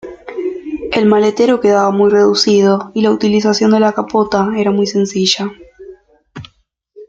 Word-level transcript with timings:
El 0.93 1.05
maletero 1.05 1.59
quedaba 1.59 1.91
muy 1.91 2.09
reducido 2.09 2.89
y 2.95 3.03
la 3.03 3.11
utilización 3.11 3.69
de 3.69 3.81
la 3.81 3.93
capota 3.93 4.49
era 4.57 4.71
muy 4.71 4.87
sencilla. 4.87 5.53